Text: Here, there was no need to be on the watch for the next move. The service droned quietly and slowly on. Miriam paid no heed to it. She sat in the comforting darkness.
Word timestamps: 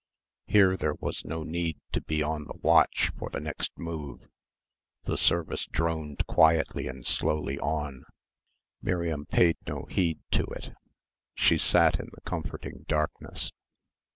Here, 0.47 0.77
there 0.77 0.95
was 0.95 1.25
no 1.25 1.43
need 1.43 1.79
to 1.91 2.01
be 2.01 2.23
on 2.23 2.45
the 2.45 2.57
watch 2.63 3.11
for 3.19 3.29
the 3.29 3.39
next 3.39 3.71
move. 3.77 4.29
The 5.03 5.15
service 5.15 5.67
droned 5.67 6.25
quietly 6.25 6.87
and 6.87 7.05
slowly 7.05 7.59
on. 7.59 8.05
Miriam 8.81 9.27
paid 9.27 9.57
no 9.67 9.85
heed 9.91 10.19
to 10.31 10.45
it. 10.45 10.71
She 11.35 11.59
sat 11.59 11.99
in 11.99 12.09
the 12.15 12.21
comforting 12.21 12.83
darkness. 12.87 13.51